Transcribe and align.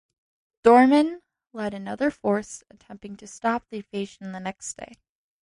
Doorman 0.63 1.21
led 1.53 1.75
another 1.75 2.09
force 2.09 2.63
attempting 2.71 3.17
to 3.17 3.27
stop 3.27 3.69
the 3.69 3.77
invasion 3.77 4.31
the 4.31 4.39
next 4.39 4.75
day. 4.75 4.95